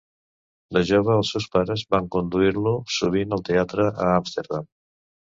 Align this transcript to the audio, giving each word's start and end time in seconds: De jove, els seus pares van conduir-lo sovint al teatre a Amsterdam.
De 0.75 0.81
jove, 0.91 1.17
els 1.23 1.33
seus 1.33 1.43
pares 1.55 1.83
van 1.95 2.07
conduir-lo 2.15 2.73
sovint 2.95 3.35
al 3.37 3.43
teatre 3.51 3.85
a 4.07 4.07
Amsterdam. 4.15 4.65